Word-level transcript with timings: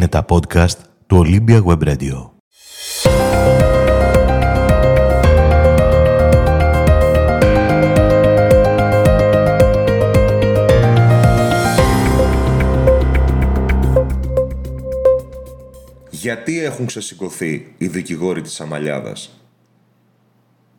Είναι 0.00 0.08
τα 0.08 0.24
podcast 0.28 0.76
του 1.06 1.24
Olympia 1.26 1.62
Web 1.64 1.88
Radio. 1.88 2.30
Γιατί 16.10 16.64
έχουν 16.64 16.86
ξεσηκωθεί 16.86 17.74
οι 17.78 17.86
δικηγόροι 17.86 18.40
της 18.42 18.60
Αμαλιάδας; 18.60 19.40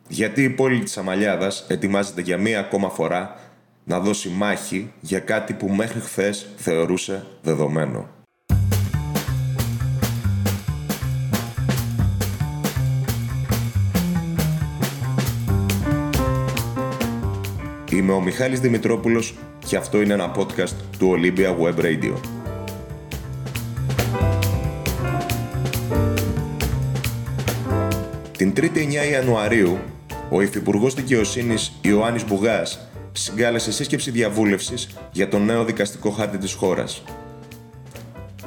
Γιατί 0.08 0.42
η 0.42 0.50
πόλη 0.50 0.82
της 0.82 0.98
Αμαλιάδας 0.98 1.66
ετοιμάζεται 1.68 2.20
για 2.20 2.38
μία 2.38 2.60
ακόμα 2.60 2.88
φορά 2.88 3.40
να 3.84 4.00
δώσει 4.00 4.28
μάχη 4.28 4.92
για 5.00 5.18
κάτι 5.18 5.52
που 5.52 5.68
μέχρι 5.68 6.00
χθες 6.00 6.46
θεωρούσε 6.56 7.26
δεδομένο; 7.42 8.20
Είμαι 17.92 18.12
ο 18.12 18.20
Μιχάλης 18.20 18.60
Δημητρόπουλος 18.60 19.34
και 19.66 19.76
αυτό 19.76 20.00
είναι 20.00 20.12
ένα 20.12 20.32
podcast 20.36 20.72
του 20.98 21.18
Olympia 21.18 21.56
Web 21.60 21.84
Radio. 21.84 22.14
Την 28.38 28.52
3η 28.56 28.76
9 28.76 29.10
Ιανουαρίου, 29.10 29.78
ο 30.30 30.42
Υφυπουργός 30.42 30.94
Δικαιοσύνης 30.94 31.72
Ιωάννης 31.80 32.24
Μπουγάς 32.26 32.88
συγκάλεσε 33.12 33.72
σύσκεψη 33.72 34.10
διαβούλευσης 34.10 34.88
για 35.12 35.28
το 35.28 35.38
νέο 35.38 35.64
δικαστικό 35.64 36.10
χάρτη 36.10 36.38
της 36.38 36.52
χώρας. 36.52 37.02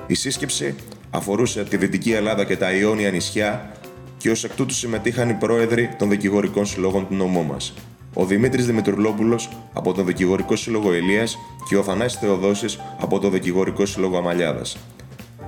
Η 0.07 0.13
σύσκεψη 0.13 0.75
αφορούσε 1.09 1.63
τη 1.63 1.77
Δυτική 1.77 2.11
Ελλάδα 2.11 2.45
και 2.45 2.57
τα 2.57 2.71
Ιόνια 2.71 3.11
νησιά 3.11 3.71
και 4.17 4.29
ως 4.29 4.43
εκ 4.43 4.55
τούτου 4.55 4.73
συμμετείχαν 4.73 5.29
οι 5.29 5.33
πρόεδροι 5.33 5.95
των 5.97 6.09
δικηγορικών 6.09 6.65
συλλόγων 6.65 7.07
του 7.07 7.15
νομού 7.15 7.43
μας. 7.43 7.73
Ο 8.17 8.25
Δημήτρης 8.25 8.65
Δημητρουλόπουλος 8.65 9.49
από 9.73 9.93
τον 9.93 10.05
Δικηγορικό 10.05 10.55
Σύλλογο 10.55 10.93
Ηλία 10.93 11.27
και 11.69 11.77
ο 11.77 11.83
Θανάσης 11.83 12.19
Θεοδόσης 12.19 12.79
από 12.99 13.19
τον 13.19 13.31
Δικηγορικό 13.31 13.85
Σύλλογο 13.85 14.17
Αμαλιάδας. 14.17 14.77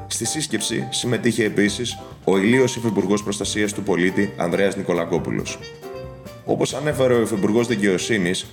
Στη 0.08 0.26
σύσκεψη 0.26 0.88
συμμετείχε 0.90 1.44
επίσης 1.44 2.00
ο 2.24 2.38
Ηλίος 2.38 2.76
Υφυπουργός 2.76 3.24
Προστασίας 3.24 3.74
του 3.74 3.84
Πολίτη 3.84 4.34
Ανδρέας 4.38 4.76
Νικολακόπουλος. 4.76 5.60
Όπως 6.46 6.74
ανέφερε 6.74 7.14
ο 7.14 7.22
Υφυπουργός 7.22 7.68
Δικαιοσύνης, 7.68 8.46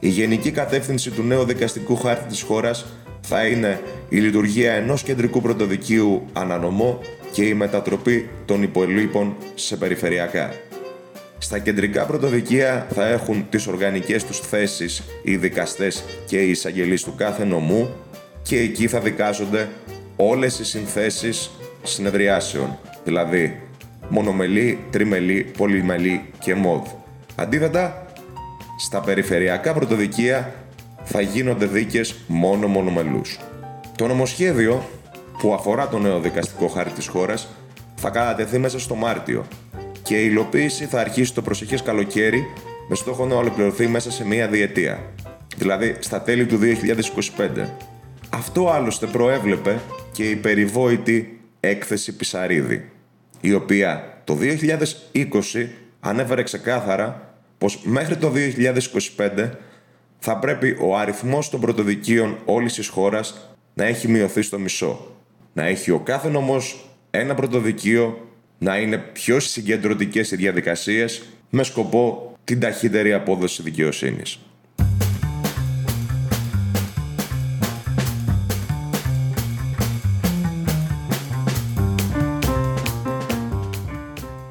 η 0.00 0.08
γενική 0.08 0.50
κατεύθυνση 0.50 1.10
του 1.10 1.22
νέου 1.22 1.44
δικαστικού 1.44 1.96
χάρτη 1.96 2.28
της 2.28 2.42
χώρας 2.42 2.86
θα 3.20 3.46
είναι 3.46 3.80
η 4.08 4.16
λειτουργία 4.16 4.72
ενός 4.72 5.02
κεντρικού 5.02 5.40
πρωτοδικείου 5.40 6.22
ανανομό 6.32 6.98
και 7.32 7.44
η 7.44 7.54
μετατροπή 7.54 8.28
των 8.44 8.62
υπολείπων 8.62 9.36
σε 9.54 9.76
περιφερειακά. 9.76 10.52
Στα 11.42 11.58
κεντρικά 11.58 12.04
πρωτοδικεία 12.06 12.86
θα 12.90 13.06
έχουν 13.06 13.46
τις 13.50 13.66
οργανικές 13.66 14.24
τους 14.24 14.40
θέσεις 14.40 15.02
οι 15.22 15.36
δικαστές 15.36 16.04
και 16.26 16.42
οι 16.42 16.50
εισαγγελείς 16.50 17.02
του 17.02 17.14
κάθε 17.16 17.44
νομού 17.44 17.90
και 18.42 18.58
εκεί 18.58 18.88
θα 18.88 19.00
δικάζονται 19.00 19.68
όλες 20.16 20.58
οι 20.58 20.64
συνθέσεις 20.64 21.50
συνεδριάσεων, 21.82 22.78
δηλαδή 23.04 23.60
μονομελή, 24.08 24.78
τριμελή, 24.90 25.50
πολυμελή 25.56 26.24
και 26.38 26.54
μόδ. 26.54 26.86
Αντίθετα, 27.34 28.06
στα 28.78 29.00
περιφερειακά 29.00 29.72
πρωτοδικεία 29.72 30.54
θα 31.04 31.20
γίνονται 31.20 31.66
δίκες 31.66 32.14
μόνο 32.26 32.66
μονομελούς. 32.66 33.38
Το 33.96 34.06
νομοσχέδιο 34.06 34.88
που 35.38 35.54
αφορά 35.54 35.88
το 35.88 35.98
νέο 35.98 36.20
δικαστικό 36.20 36.66
χάρτη 36.68 36.92
της 36.92 37.06
χώρας 37.06 37.48
θα 37.94 38.10
κατατεθεί 38.10 38.58
μέσα 38.58 38.78
στο 38.78 38.94
Μάρτιο 38.94 39.46
και 40.10 40.22
η 40.22 40.26
υλοποίηση 40.30 40.84
θα 40.84 41.00
αρχίσει 41.00 41.34
το 41.34 41.42
προσεχές 41.42 41.82
καλοκαίρι 41.82 42.46
με 42.88 42.94
στόχο 42.94 43.26
να 43.26 43.34
ολοκληρωθεί 43.34 43.86
μέσα 43.86 44.10
σε 44.10 44.26
μία 44.26 44.48
διετία, 44.48 45.12
δηλαδή 45.56 45.96
στα 45.98 46.22
τέλη 46.22 46.46
του 46.46 46.58
2025. 47.36 47.66
Αυτό 48.30 48.68
άλλωστε 48.68 49.06
προέβλεπε 49.06 49.80
και 50.12 50.30
η 50.30 50.36
περιβόητη 50.36 51.40
έκθεση 51.60 52.16
Πισαρίδη, 52.16 52.90
η 53.40 53.54
οποία 53.54 54.20
το 54.24 54.38
2020 55.12 55.66
ανέφερε 56.00 56.42
ξεκάθαρα 56.42 57.34
πως 57.58 57.80
μέχρι 57.84 58.16
το 58.16 58.32
2025 59.16 59.50
θα 60.18 60.38
πρέπει 60.38 60.76
ο 60.80 60.96
αριθμός 60.96 61.50
των 61.50 61.60
πρωτοδικείων 61.60 62.38
όλης 62.44 62.74
της 62.74 62.88
χώρας 62.88 63.54
να 63.74 63.84
έχει 63.84 64.08
μειωθεί 64.08 64.42
στο 64.42 64.58
μισό. 64.58 65.06
Να 65.52 65.64
έχει 65.64 65.90
ο 65.90 65.98
κάθε 65.98 66.28
νομός 66.28 66.90
ένα 67.10 67.34
πρωτοδικείο, 67.34 68.29
να 68.62 68.78
είναι 68.78 68.98
πιο 68.98 69.40
συγκεντρωτικές 69.40 70.30
οι 70.30 70.36
διαδικασίες 70.36 71.22
με 71.50 71.62
σκοπό 71.62 72.34
την 72.44 72.60
ταχύτερη 72.60 73.12
απόδοση 73.12 73.62
δικαιοσύνης. 73.62 74.38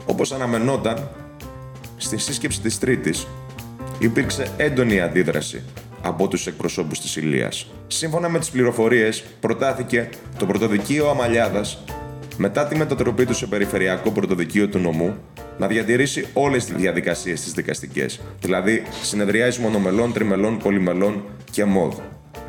Όπως 0.05 0.31
αναμενόταν, 0.31 1.09
στη 1.97 2.17
σύσκεψη 2.17 2.61
της 2.61 2.79
Τρίτης 2.79 3.27
υπήρξε 3.99 4.51
έντονη 4.57 5.01
αντίδραση 5.01 5.63
από 6.01 6.27
τους 6.27 6.47
εκπροσώπους 6.47 6.99
της 7.01 7.15
Ηλίας. 7.15 7.67
Σύμφωνα 7.87 8.29
με 8.29 8.39
τις 8.39 8.49
πληροφορίες, 8.49 9.23
προτάθηκε 9.39 10.09
το 10.37 10.45
πρωτοδικείο 10.45 11.09
Αμαλιάδας 11.09 11.83
μετά 12.41 12.67
τη 12.67 12.75
μετατροπή 12.75 13.25
του 13.25 13.33
σε 13.33 13.47
περιφερειακό 13.47 14.11
πρωτοδικείο 14.11 14.67
του 14.69 14.79
νομού 14.79 15.17
να 15.57 15.67
διατηρήσει 15.67 16.27
όλες 16.33 16.65
τις 16.65 16.75
διαδικασίες 16.75 17.41
τις 17.41 17.53
δικαστικές, 17.53 18.21
δηλαδή 18.39 18.83
συνεδριάσεις 19.01 19.57
μονομελών, 19.57 20.13
τριμελών, 20.13 20.57
πολυμελών 20.57 21.23
και 21.51 21.65
μόδ. 21.65 21.97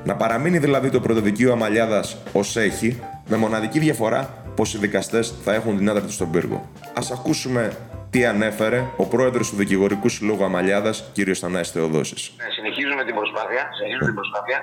Να 0.05 0.17
παραμείνει 0.17 0.59
δηλαδή 0.59 0.91
το 0.91 1.01
πρωτοδικείο 1.01 1.53
Αμαλιάδας 1.53 2.17
ως 2.33 2.57
έχει, 2.57 3.01
με 3.29 3.37
μοναδική 3.37 3.79
διαφορά 3.79 4.45
πως 4.57 4.75
οι 4.75 4.79
δικαστές 4.79 5.35
θα 5.45 5.55
έχουν 5.55 5.77
την 5.77 5.89
έδρα 5.89 6.03
του 6.03 6.13
στον 6.13 6.31
πύργο. 6.31 6.71
Ας 6.95 7.11
ακούσουμε 7.11 7.77
τι 8.11 8.25
ανέφερε 8.25 8.85
ο 8.97 9.07
πρόεδρος 9.07 9.51
του 9.51 9.57
Δικηγορικού 9.57 10.09
Συλλόγου 10.09 10.45
Αμαλιάδας, 10.45 11.11
κ. 11.15 11.37
Θανάσης 11.37 11.73
Θεοδόσης. 11.73 12.33
Ναι, 12.37 12.51
συνεχίζουμε 12.51 13.05
την 13.05 13.15
προσπάθεια. 13.15 13.63
Συνεχίζουμε 13.77 14.07
την 14.07 14.15
προσπάθεια. 14.15 14.59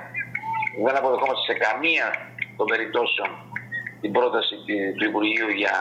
Δεν 0.86 0.96
αποδεχόμαστε 0.98 1.44
σε 1.52 1.56
καμία 1.66 2.06
των 2.58 2.66
περιπτώσεων 2.72 3.30
την 4.02 4.12
πρόταση 4.12 4.56
του 4.98 5.06
Υπουργείου 5.10 5.50
για 5.50 5.76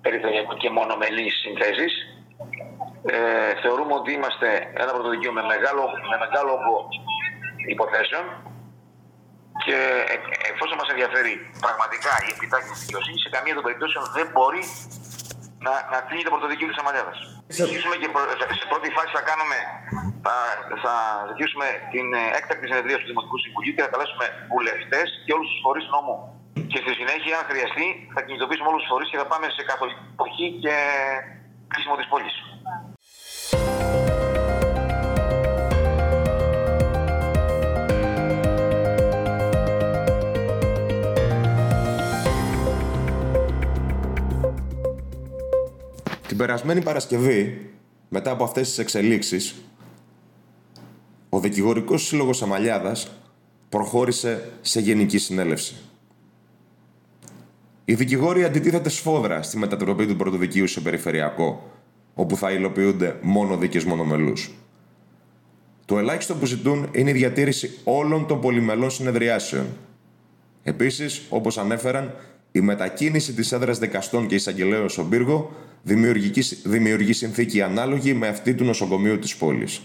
περιφερειακό 0.00 0.54
και 0.56 0.70
μονομελή 0.70 1.30
συνθέσει. 1.30 1.88
Ε, 3.04 3.54
θεωρούμε 3.62 3.94
ότι 3.94 4.12
είμαστε 4.12 4.48
ένα 4.82 4.92
πρωτοδικείο 4.92 5.32
με 5.32 5.42
μεγάλο, 5.42 5.82
με 6.10 6.16
μεγάλο 6.24 6.50
όγκο 6.52 6.88
υποθέσεων 7.74 8.24
και 9.64 9.78
εφόσον 10.52 10.76
μας 10.80 10.88
ενδιαφέρει 10.94 11.34
πραγματικά 11.64 12.12
η 12.26 12.30
επιτάχυνση 12.36 12.72
της 12.76 12.84
δικαιοσύνης, 12.86 13.20
σε 13.24 13.30
καμία 13.34 13.54
των 13.58 13.64
περιπτώσεων 13.66 14.04
δεν 14.16 14.26
μπορεί 14.34 14.62
να, 15.66 15.72
να 15.92 15.98
κλείνει 16.06 16.24
το 16.26 16.32
πρωτοδικείο 16.34 16.68
της 16.70 16.80
Αμαλιάδας. 16.82 17.18
Συνεχίσουμε 17.56 17.96
και 18.02 18.08
σε 18.60 18.66
πρώτη 18.72 18.88
φάση 18.96 19.10
θα 19.18 19.22
κάνουμε, 19.30 19.58
θα, 20.24 20.36
θα 20.84 20.94
ζητήσουμε 21.30 21.66
την 21.94 22.06
ε, 22.20 22.22
έκτακτη 22.38 22.66
συνεδρία 22.70 22.96
του 23.00 23.08
Δημοτικού 23.10 23.38
Συμβουλίου 23.44 23.74
και 23.74 23.84
θα 23.86 23.90
καλέσουμε 23.94 24.26
βουλευτές 24.52 25.06
και 25.24 25.32
όλους 25.36 25.48
τους 25.50 25.60
φορείς 25.64 25.86
νόμου. 25.94 26.16
Και 26.52 26.80
στη 26.84 26.92
συνέχεια, 26.94 27.38
αν 27.38 27.44
χρειαστεί, 27.50 27.86
θα 28.14 28.22
κινητοποιήσουμε 28.22 28.68
όλους 28.68 28.80
τους 28.80 28.90
φορείς 28.90 29.10
και 29.10 29.16
θα 29.16 29.26
πάμε 29.26 29.46
σε 29.56 29.62
καθολική 29.62 30.04
εποχή 30.12 30.58
και 30.62 30.74
κλείσιμο 31.68 31.96
της 31.96 32.08
πόλης. 32.08 32.34
Την 46.28 46.38
περασμένη 46.38 46.82
Παρασκευή, 46.82 47.70
μετά 48.08 48.30
από 48.30 48.44
αυτές 48.44 48.68
τις 48.68 48.78
εξελίξεις, 48.78 49.54
ο 51.28 51.40
Δικηγορικός 51.40 52.06
Σύλλογος 52.06 52.42
Αμαλιάδας 52.42 53.10
προχώρησε 53.68 54.52
σε 54.60 54.80
γενική 54.80 55.18
συνέλευση. 55.18 55.89
Οι 57.90 57.94
δικηγόροι 57.94 58.44
αντιτίθεται 58.44 58.88
σφόδρα 58.88 59.42
στη 59.42 59.58
μετατροπή 59.58 60.06
του 60.06 60.16
πρωτοδικείου 60.16 60.66
σε 60.66 60.80
περιφερειακό, 60.80 61.70
όπου 62.14 62.36
θα 62.36 62.50
υλοποιούνται 62.50 63.18
μόνο 63.22 63.56
δίκες 63.56 63.84
μονομελούς. 63.84 64.54
Το 65.84 65.98
ελάχιστο 65.98 66.34
που 66.34 66.46
ζητούν 66.46 66.88
είναι 66.92 67.10
η 67.10 67.12
διατήρηση 67.12 67.78
όλων 67.84 68.26
των 68.26 68.40
πολυμελών 68.40 68.90
συνεδριάσεων. 68.90 69.66
Επίσης, 70.62 71.22
όπως 71.28 71.58
ανέφεραν, 71.58 72.14
η 72.52 72.60
μετακίνηση 72.60 73.32
της 73.32 73.52
έδρας 73.52 73.78
δικαστών 73.78 74.26
και 74.26 74.34
εισαγγελέων 74.34 74.88
στον 74.88 75.08
πύργο 75.08 75.52
δημιουργεί 76.62 77.12
συνθήκη 77.12 77.62
ανάλογη 77.62 78.14
με 78.14 78.28
αυτή 78.28 78.54
του 78.54 78.64
νοσοκομείου 78.64 79.18
της 79.18 79.36
πόλης. 79.36 79.80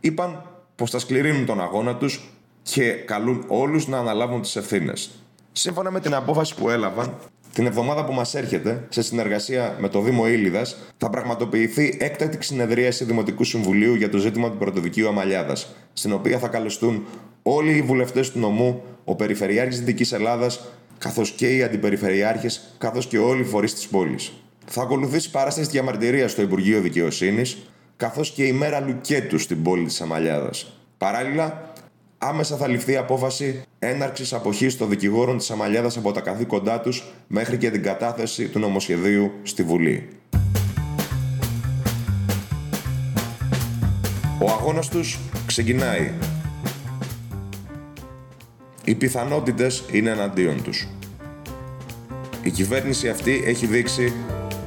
Είπαν 0.00 0.42
πως 0.76 0.90
θα 0.90 0.98
σκληρύνουν 0.98 1.46
τον 1.46 1.60
αγώνα 1.60 1.96
τους 1.96 2.30
και 2.62 2.92
καλούν 2.92 3.44
όλους 3.48 3.88
να 3.88 3.98
αναλάβουν 3.98 4.40
τις 4.40 4.56
ευθύνες. 4.56 5.10
Σύμφωνα 5.52 5.90
με 5.90 6.00
την 6.00 6.14
απόφαση 6.14 6.54
που 6.54 6.70
έλαβαν, 6.70 7.18
την 7.52 7.66
εβδομάδα 7.66 8.04
που 8.04 8.12
μας 8.12 8.34
έρχεται, 8.34 8.86
σε 8.88 9.02
συνεργασία 9.02 9.76
με 9.80 9.88
το 9.88 10.00
Δήμο 10.00 10.28
Ήλιδας, 10.28 10.76
θα 10.96 11.10
πραγματοποιηθεί 11.10 11.96
έκτακτη 12.00 12.44
συνεδρίαση 12.44 13.04
Δημοτικού 13.04 13.44
Συμβουλίου 13.44 13.94
για 13.94 14.08
το 14.08 14.18
ζήτημα 14.18 14.50
του 14.50 14.56
πρωτοδικείου 14.56 15.08
Αμαλιάδας, 15.08 15.74
στην 15.92 16.12
οποία 16.12 16.38
θα 16.38 16.48
καλεστούν 16.48 17.04
όλοι 17.42 17.76
οι 17.76 17.82
βουλευτές 17.82 18.30
του 18.30 18.38
νομού, 18.38 18.82
ο 19.04 19.14
Περιφερειάρχης 19.14 19.78
Δυτικής 19.78 20.12
Ελλάδας, 20.12 20.60
καθώς 20.98 21.30
και 21.30 21.56
οι 21.56 21.62
αντιπεριφερειάρχες, 21.62 22.74
καθώς 22.78 23.06
και 23.06 23.18
όλοι 23.18 23.40
οι 23.40 23.44
φορείς 23.44 23.74
της 23.74 23.86
πόλης. 23.88 24.32
Θα 24.66 24.82
ακολουθήσει 24.82 25.30
παράσταση 25.30 25.70
διαμαρτυρία 25.70 26.28
στο 26.28 26.42
Υπουργείο 26.42 26.80
Δικαιοσύνης, 26.80 27.58
καθώς 27.96 28.30
και 28.30 28.44
η 28.44 28.52
μέρα 28.52 28.80
Λουκέτου 28.80 29.38
στην 29.38 29.62
πόλη 29.62 29.84
της 29.84 30.00
Αμαλιάδας. 30.00 30.72
Παράλληλα, 30.98 31.72
άμεσα 32.18 32.56
θα 32.56 32.68
ληφθεί 32.68 32.96
απόφαση 32.96 33.62
έναρξης 33.82 34.32
αποχής 34.32 34.76
των 34.76 34.88
δικηγόρων 34.88 35.38
της 35.38 35.50
Αμαλιάδας 35.50 35.96
από 35.96 36.12
τα 36.12 36.20
καθήκοντά 36.20 36.80
τους 36.80 37.04
μέχρι 37.26 37.56
και 37.56 37.70
την 37.70 37.82
κατάθεση 37.82 38.48
του 38.48 38.58
νομοσχεδίου 38.58 39.32
στη 39.42 39.62
Βουλή. 39.62 40.08
Ο 44.42 44.50
αγώνας 44.50 44.88
τους 44.88 45.18
ξεκινάει. 45.46 46.12
Οι 48.84 48.94
πιθανότητες 48.94 49.84
είναι 49.92 50.10
εναντίον 50.10 50.62
τους. 50.62 50.88
Η 52.42 52.50
κυβέρνηση 52.50 53.08
αυτή 53.08 53.42
έχει 53.46 53.66
δείξει 53.66 54.12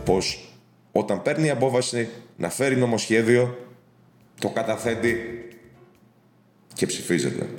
πως 0.05 0.53
όταν 0.91 1.21
παίρνει 1.21 1.49
απόφαση 1.49 2.09
να 2.37 2.49
φέρει 2.49 2.75
νομοσχέδιο, 2.75 3.57
το 4.39 4.49
καταθέτει 4.49 5.17
και 6.73 6.85
ψηφίζεται. 6.85 7.49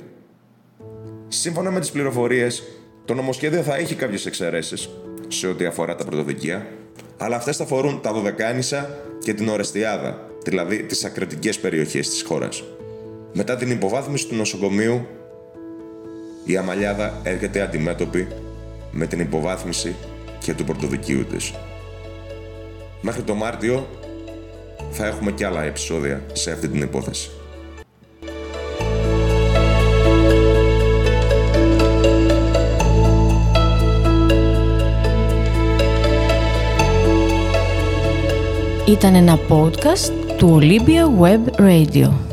Σύμφωνα 1.27 1.71
με 1.71 1.79
τις 1.79 1.91
πληροφορίες, 1.91 2.63
το 3.05 3.13
νομοσχέδιο 3.13 3.61
θα 3.61 3.75
έχει 3.75 3.95
κάποιες 3.95 4.25
εξαιρέσεις 4.25 4.89
σε 5.27 5.47
ό,τι 5.47 5.65
αφορά 5.65 5.95
τα 5.95 6.05
πρωτοδικεία, 6.05 6.67
αλλά 7.17 7.35
αυτές 7.35 7.57
θα 7.57 7.63
αφορούν 7.63 8.01
τα 8.01 8.13
Δωδεκάνησα 8.13 8.97
και 9.23 9.33
την 9.33 9.49
Ορεστιάδα, 9.49 10.29
δηλαδή 10.43 10.83
τις 10.83 11.05
ακριτικές 11.05 11.59
περιοχές 11.59 12.09
της 12.09 12.23
χώρας. 12.23 12.63
Μετά 13.33 13.55
την 13.55 13.71
υποβάθμιση 13.71 14.27
του 14.27 14.35
νοσοκομείου, 14.35 15.07
η 16.45 16.57
Αμαλιάδα 16.57 17.21
έρχεται 17.23 17.61
αντιμέτωπη 17.61 18.27
με 18.91 19.07
την 19.07 19.19
υποβάθμιση 19.19 19.95
και 20.39 20.53
του 20.53 20.63
πρωτοδικείου 20.63 21.25
της. 21.25 21.53
Μέχρι 23.01 23.21
το 23.21 23.33
Μάρτιο 23.33 23.87
θα 24.91 25.05
έχουμε 25.05 25.31
και 25.31 25.45
άλλα 25.45 25.63
επεισόδια 25.63 26.23
σε 26.33 26.51
αυτή 26.51 26.67
την 26.67 26.81
υπόθεση. 26.81 27.29
Ήταν 38.86 39.14
ένα 39.14 39.38
podcast 39.48 40.12
του 40.36 40.58
Olympia 40.60 41.22
Web 41.24 41.60
Radio. 41.60 42.23